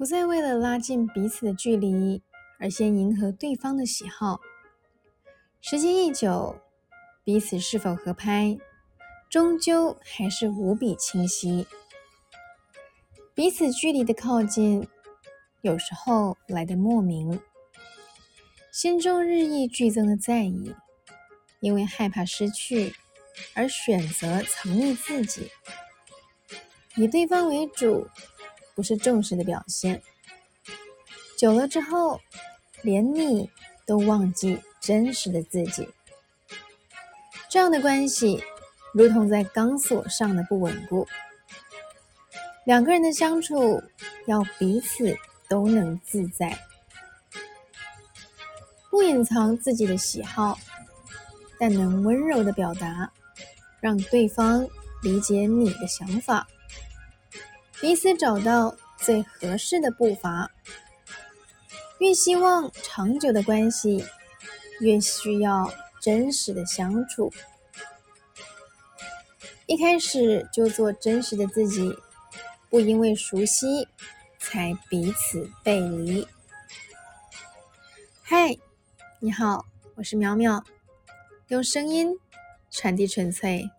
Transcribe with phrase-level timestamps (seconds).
[0.00, 2.22] 不再为了拉近彼此的距离
[2.58, 4.40] 而先迎合对方的喜好。
[5.60, 6.58] 时间一久，
[7.22, 8.56] 彼此是否合拍，
[9.28, 11.66] 终究还是无比清晰。
[13.34, 14.88] 彼此距离的靠近，
[15.60, 17.38] 有时候来的莫名，
[18.72, 20.74] 心中日益剧增的在意，
[21.60, 22.94] 因为害怕失去
[23.52, 25.50] 而选择藏匿自己，
[26.96, 28.08] 以对方为主。
[28.80, 30.00] 不是重视的表现。
[31.36, 32.18] 久了之后，
[32.80, 33.50] 连你
[33.84, 35.86] 都忘记真实的自己。
[37.50, 38.42] 这样的关系，
[38.94, 41.06] 如同在钢索上的不稳固。
[42.64, 43.82] 两个人的相处，
[44.26, 45.14] 要彼此
[45.46, 46.58] 都能自在，
[48.88, 50.58] 不隐藏自己的喜好，
[51.58, 53.12] 但能温柔的表达，
[53.78, 54.66] 让对方
[55.02, 56.48] 理解你的想法。
[57.80, 60.50] 彼此找到最合适的步伐。
[61.98, 64.04] 越希望长久的关系，
[64.80, 67.32] 越需要真实的相处。
[69.66, 71.96] 一开始就做真实的自己，
[72.68, 73.88] 不因为熟悉
[74.38, 76.26] 才彼此背离。
[78.22, 78.56] 嗨，
[79.20, 80.62] 你好，我是苗苗，
[81.48, 82.18] 用声音
[82.70, 83.70] 传递纯粹。